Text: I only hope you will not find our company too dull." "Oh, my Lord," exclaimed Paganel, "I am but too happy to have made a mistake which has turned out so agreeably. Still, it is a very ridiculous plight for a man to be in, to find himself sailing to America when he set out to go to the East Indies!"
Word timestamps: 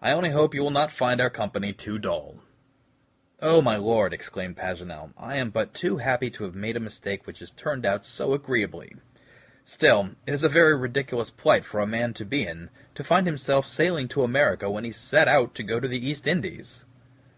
I 0.00 0.12
only 0.12 0.30
hope 0.30 0.54
you 0.54 0.62
will 0.62 0.70
not 0.70 0.90
find 0.90 1.20
our 1.20 1.28
company 1.28 1.74
too 1.74 1.98
dull." 1.98 2.36
"Oh, 3.42 3.60
my 3.60 3.76
Lord," 3.76 4.14
exclaimed 4.14 4.56
Paganel, 4.56 5.12
"I 5.18 5.36
am 5.36 5.50
but 5.50 5.74
too 5.74 5.98
happy 5.98 6.30
to 6.30 6.44
have 6.44 6.54
made 6.54 6.74
a 6.74 6.80
mistake 6.80 7.26
which 7.26 7.40
has 7.40 7.50
turned 7.50 7.84
out 7.84 8.06
so 8.06 8.32
agreeably. 8.32 8.96
Still, 9.66 10.12
it 10.26 10.32
is 10.32 10.42
a 10.42 10.48
very 10.48 10.74
ridiculous 10.74 11.28
plight 11.30 11.66
for 11.66 11.80
a 11.80 11.86
man 11.86 12.14
to 12.14 12.24
be 12.24 12.46
in, 12.46 12.70
to 12.94 13.04
find 13.04 13.26
himself 13.26 13.66
sailing 13.66 14.08
to 14.08 14.22
America 14.24 14.70
when 14.70 14.84
he 14.84 14.90
set 14.90 15.28
out 15.28 15.54
to 15.56 15.62
go 15.62 15.78
to 15.78 15.86
the 15.88 16.08
East 16.08 16.26
Indies!" 16.26 16.86